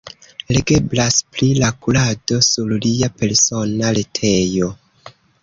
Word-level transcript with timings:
Legeblas 0.55 1.17
pri 1.35 1.49
la 1.63 1.69
kurado 1.83 2.39
sur 2.47 2.73
lia 2.87 3.11
persona 3.21 3.93
retejo. 4.01 4.73